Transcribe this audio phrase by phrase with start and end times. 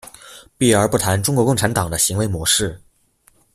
[0.57, 2.81] 避而不談中國共產黨的行為模式